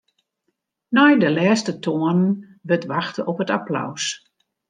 [0.95, 2.31] Nei de lêste toanen
[2.67, 4.03] wurdt wachte op it applaus.